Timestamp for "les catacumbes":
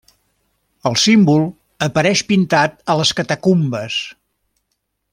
3.03-4.03